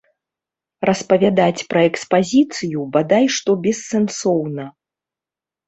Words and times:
Распавядаць 0.89 1.65
пра 1.73 1.83
экспазіцыю 1.91 2.87
бадай 2.97 3.31
што 3.39 3.51
бессэнсоўна. 3.69 4.69